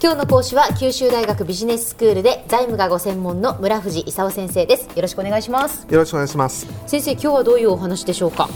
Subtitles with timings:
[0.00, 4.86] 今日の講師は九州大学ビジネススクールで財務がご専門の村藤勲先生です。
[4.94, 5.88] よろしくお願いします。
[5.90, 6.68] よろしくお願いします。
[6.86, 8.48] 先生今日はどういうお話でしょうか？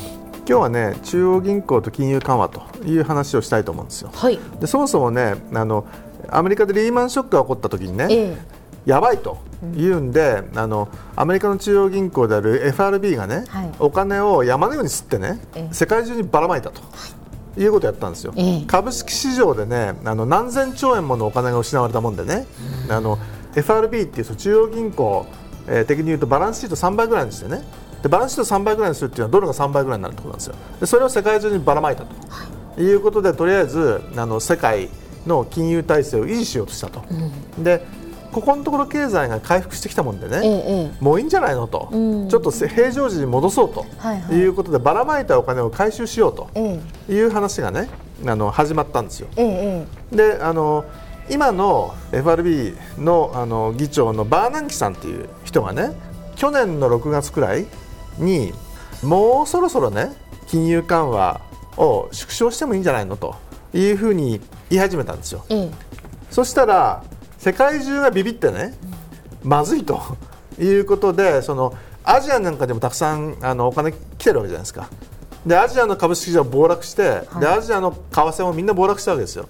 [0.48, 4.12] 今日はね中央銀行と金融緩和という話をしたいと思うんですよ。
[4.14, 4.38] はい。
[4.60, 5.84] でそもそもねあの
[6.30, 8.36] アメリカでリーマンショックが起こった時にね、ええ。
[8.86, 9.38] やばいと
[9.76, 13.70] いうんで、あのアメリカの中央銀行である FRB がね、はい。
[13.80, 15.74] お金を山のように吸ってね、ええ。
[15.74, 16.80] 世界中にばらまいたと。
[16.80, 16.84] い
[17.66, 18.64] うことをやったんですよ、ええ。
[18.66, 22.46] 株式市場でねあの何千兆円ものお金が失われたもんでね、
[22.88, 23.18] あの
[23.54, 25.26] FRB っていう中央銀行、
[25.68, 27.62] えー的に言うとバランスシート3倍ぐらいにしてね。
[28.02, 30.54] でバランスシート3倍ぐらいにするっていうのはドルが3倍ぐらいになるってことなんですよ。
[30.80, 34.88] でそれを世界中にばらまいたと、い、うことでとりあえずあの世界
[35.26, 37.04] の金融体制を維持しようとしたと、
[37.58, 37.86] で
[38.32, 42.28] ここのところ経済が回復してきたもんでね、ええもういいんじゃないのと、うん。
[42.28, 47.12] ちょっと平常時に戻そうと、はいうことでばらまいたお金を回収しようとええ。
[47.12, 47.88] いう話がね
[48.26, 49.28] あの始まったんですよ。
[49.36, 50.84] ええであの
[51.30, 55.92] 今の FRB のあの議長のバーナンキさんっていう人がね
[56.34, 57.66] 去年の6月くらい
[58.18, 58.52] に
[59.02, 60.12] もうそろそろね
[60.48, 61.40] 金融緩和
[61.76, 63.36] を縮小してもいいんじゃないのと
[63.72, 65.44] いうふうに言い始めたんですよ。
[65.48, 65.70] ええ。
[66.30, 67.04] そしたら
[67.42, 68.72] 世界中がビビってね、
[69.42, 70.00] まずいと
[70.60, 74.88] いうことでそのアジアなんかでもたくさんあのお金来てるわけじゃないですか。
[75.44, 79.46] でアジアの株式市場暴落して、でアジアの為替もみんな暴落したわけですよ。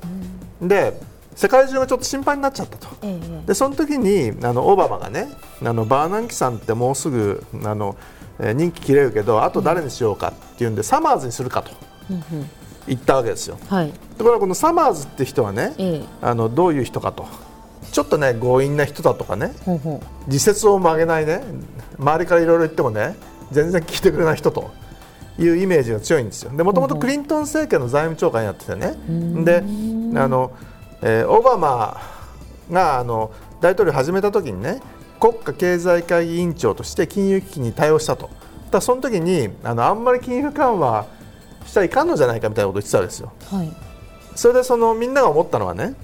[0.63, 0.98] で
[1.35, 2.87] 世界中がちょっと心配になっちゃったと。
[3.03, 5.29] ええでその時にあのオバマがね
[5.63, 7.95] あのバーナンキさんってもうすぐあの、
[8.39, 11.70] えー任期切れるけどあと誰にしようかっていうんで、サマーズにするかと
[12.89, 13.59] 言ったわけですよ。
[13.69, 17.27] はいところがこのサマーズって人はね、ええあのどういう人かと
[17.93, 19.53] ちょっとね強引な人だとかね
[20.27, 21.43] 自説を曲げないね
[21.98, 23.15] 周りからいろいろ言ってもね
[23.53, 24.71] 全然聞いてくれない人と
[25.39, 26.51] いうイメージが強いんですよ。
[26.57, 28.97] でもともとクリントン政権の財務長官やっててね。
[29.45, 29.63] で
[30.19, 30.53] あの、
[31.03, 32.01] えーオバマ
[32.70, 34.81] があの大統領始めた時にね
[35.20, 38.30] 国家経済会議委員長として金融危機に対応したと。
[38.70, 41.07] だその時にあのあんまり金融緩和
[41.67, 43.33] しちゃいかんのじゃないかみたいなことを言ってたわけですよ。
[43.53, 43.73] うはい。
[44.35, 45.95] それでそのみんなが思ったのはね、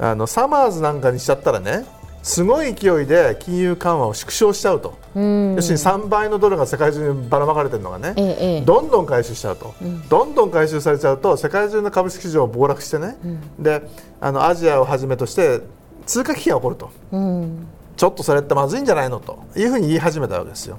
[0.00, 1.84] あのサマーズなんかにしちゃったらね
[2.22, 5.54] すごい勢いで金融緩和を縮小しちゃうと、うん。
[5.56, 8.60] 要するに3倍のドルが世界中にばらまかれてるのがね、ええええ。
[8.62, 9.74] どんどん回収しちゃうと、
[10.08, 13.18] どんどん回収されちゃうと世界中の株式市場暴落してね、
[13.58, 13.82] で
[14.22, 15.60] あのアジアをはじめとして
[16.06, 16.90] 通貨危機が起こると。
[17.12, 17.66] うん。
[17.94, 19.20] ちょっとそれってまずいんじゃないの？
[19.20, 20.78] というふうに言い始めたわけですよ。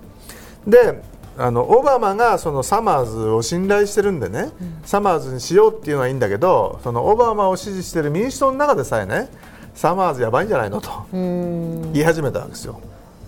[0.65, 0.99] で
[1.37, 4.51] あのオバマがそのサマーズを信頼してるんでね、
[4.85, 9.29] サマーズにしようっていうのはいいんだけどそのオバマを支持している民主党の中でさえね
[9.73, 11.93] サマーズやばいんじゃないのとうん。
[11.93, 12.79] 言い始めたわけですよ。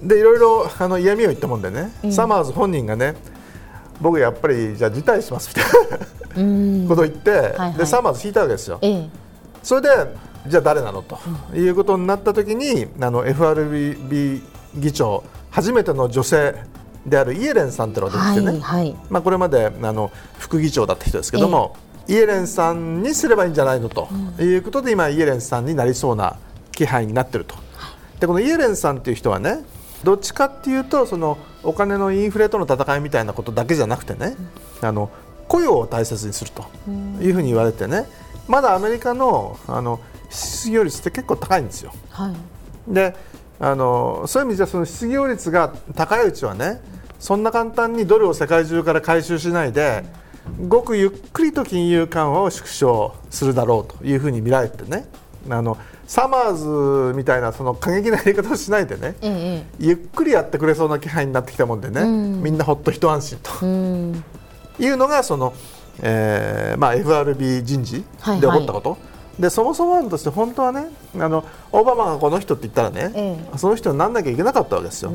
[0.01, 3.15] でいろいろあの嫌味を言ったもんでね、サマーズ本人がね
[3.99, 6.43] 僕やっぱりじゃあ辞退しますみたい
[6.85, 8.79] なことを言って、はいでサマーズ引いたわけですよ。
[8.81, 9.09] ええ。
[9.63, 9.87] それで
[10.47, 11.19] じゃあ誰なのと
[11.53, 14.41] いうことになった時にあの FRB
[14.75, 16.55] 議長初めての女性
[17.07, 18.95] であるイエレンさんっていうのが出てきてね、はいはい。
[19.09, 21.75] まあ、これまであの副議長だった人ですけども、
[22.07, 24.09] イエレンさんにすればいいんじゃないのと
[24.39, 26.37] いうことで、今イエレンさんになりそうな
[26.71, 27.55] 気配になってると。
[28.19, 29.59] でこのイエレンさんっていう人はね
[30.03, 34.35] どっちかっていうとそのお金のインフレとの戦いみたいなことだけじゃなくてね
[34.81, 35.09] あの
[35.47, 36.65] 雇用を大切にすると
[37.21, 38.05] いうふうに言われてね
[38.47, 41.93] まだアメリカのあの失業率って結構高いんですよ。
[42.09, 42.93] はい。
[42.93, 43.15] で
[43.59, 46.81] あのそういう意味じゃその失業率が高いうちはね
[47.19, 50.03] そんな簡単にドルを世界中から回収しないで
[50.67, 55.07] ごくゆっくりと金融緩和を縮小するだろうというふうに見られてね。
[55.49, 63.51] あのサマーズみたいなその過激なやり方をしないでねええゆっくりやってくれそうな気配になってきたもんでね、みんなほっと一安心と。
[63.51, 64.23] ええうん。
[64.79, 65.53] いうのがその、
[66.01, 68.97] えーまあ、FRB 人事はいで起こったこと、
[69.39, 73.11] でそもそも論として本当はねあのオバマがこの人って言ったらね、
[73.53, 75.11] えその人にならなきゃいけなかったわけですよ。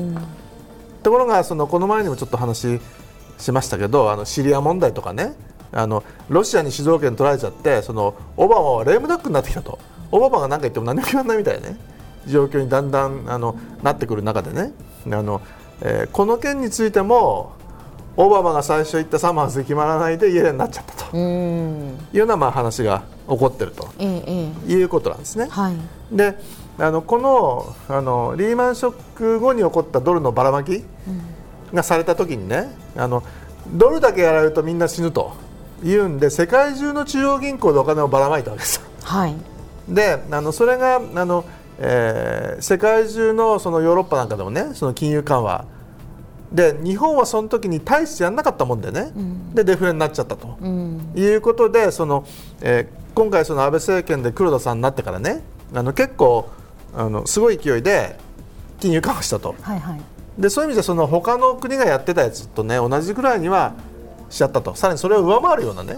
[1.03, 2.79] ところがそのこの前にもちょっと話
[3.37, 5.33] しましたけどあのシリア問題とかね。
[5.75, 9.79] あのロシアに主導権取られちゃってそのオバマはレームダックになってきたと。
[10.11, 11.77] オバマが何か言っても何も決まらないみたいなね。
[12.27, 14.71] 状況にだんだんあのなってくる中でね。
[15.07, 15.41] あの、
[15.81, 17.53] えーこの件についても
[18.15, 21.17] オバマが最初言ったサマーズで決まらないでイエレンになっちゃったと。
[21.17, 21.97] うん。
[22.13, 25.47] いうようなまあ話が起こってるということなんですね。
[25.49, 25.75] はい。
[26.11, 26.37] で
[26.79, 30.83] あのこのあのリーマンショック後に起こったドルのばらまき
[31.73, 33.23] がされた時にねあの
[33.67, 35.33] ドルだけやられるとみんな死ぬと
[35.83, 38.77] いうんで世界中の中央銀行でお金をばらまいたわけです。
[38.77, 38.83] よ。
[39.03, 39.35] はい。
[39.87, 41.45] であのそれがあの、
[41.79, 45.65] えー世界中のそのヨーロッパなんかでもねその金融緩和。
[46.51, 49.11] で日本はその時に大してやらなかったもんでね、
[49.55, 51.11] でデフレになっちゃったと、うん。
[51.15, 52.25] いうことでその、
[52.61, 55.43] えー今回その安倍政権で黒田さんになってからね
[55.73, 56.49] あの結構
[56.95, 58.17] あのすごい勢いで
[58.79, 59.55] 金融緩和したと。
[59.61, 60.01] はいはい。
[60.37, 63.73] でそういう意味でその他の国がやってたやつとね同じぐらいには
[64.29, 64.75] しちゃったと。
[64.75, 65.97] さらにそれを上回るようなね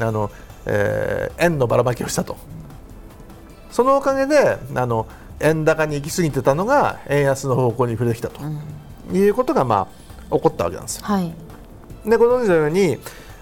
[0.00, 0.30] あの、
[0.66, 2.36] えー円のばらまきをしたと。
[3.70, 5.06] そのおかげであの
[5.40, 8.40] 円高に行き過ぎてたのが円安の方向に触れてきたと、
[9.12, 9.88] いうことが、ま
[10.30, 11.04] あ、起こったわけなんですよ。
[11.04, 11.34] はい。
[12.06, 12.98] でご存知のように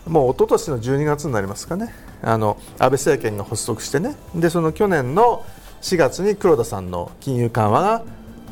[0.06, 1.92] もう一昨年の12月になりますかね
[2.22, 4.16] あの安倍政権が発足してね。
[4.34, 5.44] でその去年の
[5.82, 8.02] 4月に黒田さんの金融緩和が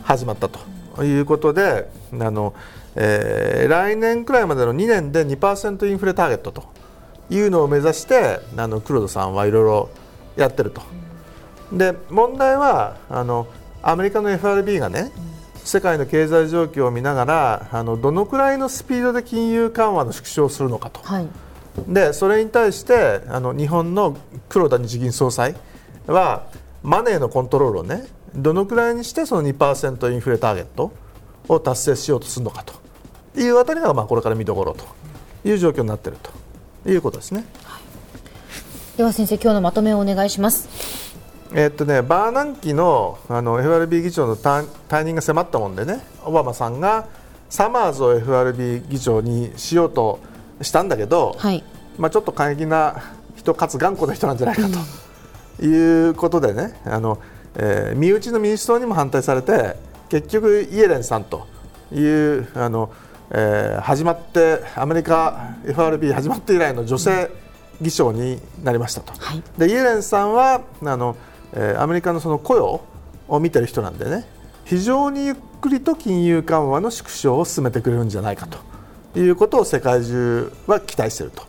[0.03, 2.55] 始まったということであの、
[2.97, 6.65] えー来年くらいまでの2年で2%インフレターゲットと
[7.31, 9.89] いうのを目指してあの黒田さんはいろいろ
[10.37, 10.83] やってると。
[11.73, 13.47] で問題はあの
[13.83, 15.13] アメリカの FRB がね
[15.63, 21.01] 世界の経済状況を見ながらあのどのくらいのスピードで金融緩和の縮小をするのかと。
[21.03, 21.29] はい。
[21.89, 24.17] でそれに対してあの日本の
[24.49, 25.55] 黒田日銀総裁
[26.07, 26.47] は
[26.83, 30.93] マネーのコントロールをねどのくらいにしてその2%インフレターゲット
[31.49, 32.75] を達成しようとするのかと。
[33.37, 34.85] いうあたりがまあこれから見どころと
[35.49, 36.41] いう状況になっていると。
[36.87, 37.45] いうことですね。
[38.97, 40.69] では先生今日のまとめをお願いします。
[41.53, 47.09] えっとね、バーナンキのあの FRB 議長の退退任が迫ったもんでねオバマさんが
[47.49, 50.21] サマーズを FRB 議長にしようと
[50.63, 51.63] したんだけど、はい。
[51.99, 53.03] まあ、ちょっと過激な
[53.37, 55.65] 人かつ頑固な人なんじゃないかと。
[55.65, 57.19] いうことでねあの、
[57.57, 59.77] えー身内の民主党にも反対されて
[60.09, 61.47] 結局イエレンさんと
[61.93, 62.91] いうあの、
[63.31, 67.31] えー始まってアメリカ FRB 始まって以来の女性
[67.81, 69.13] 議長になりましたと。
[69.19, 69.43] はい。
[69.59, 71.17] でイエレンさんはあの、
[71.53, 72.81] えーアメリカのその雇用
[73.29, 74.25] を見てる人なんでね
[74.65, 78.59] 非常にゆっくりと金融緩和の縮小を進めてくれるんじゃないかと
[79.17, 81.43] いうことを世界中は期待していると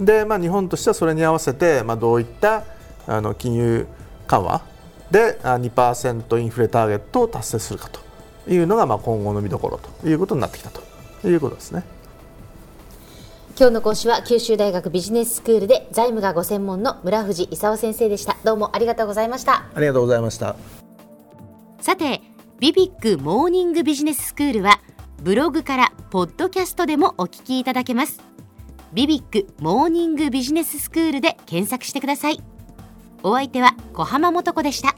[0.00, 2.64] で、まあ、日本としてはそれに合わせて、まあ、どういった
[3.06, 3.86] あの金融
[4.26, 4.62] 緩和
[5.10, 8.00] であ2%インフレターゲットを達成するかと
[8.50, 10.82] いうのが、まあ、今後の見どころということになってきたと
[11.28, 11.84] いうことですね。
[13.58, 20.56] 今日の講師は九州大学ビジネススクールで財務がご専門の村藤勲先生でしたどうもありがとうございましたありがとうございました。
[21.80, 22.20] さて
[22.58, 24.78] ビビックモーニングビジネススクールは
[25.22, 28.20] ブログからポッドキャストでもお聞きいただけます。
[28.92, 32.40] ビビックモーニングビジネススクールで検索してください。
[33.22, 34.94] お相手は小浜もとこでした。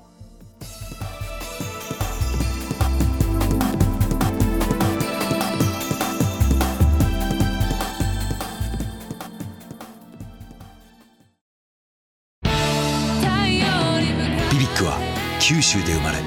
[14.51, 14.99] BBIQ は
[15.41, 16.19] 九州で生まれ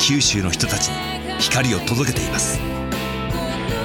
[0.00, 0.94] 九州の人たちに
[1.40, 2.58] 光を届けています。